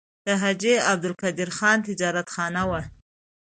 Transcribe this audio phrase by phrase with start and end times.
[0.25, 2.81] د حاجي عبدالقدیر خان تجارتخانه وه.